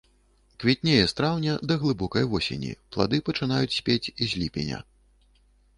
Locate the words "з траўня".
1.07-1.53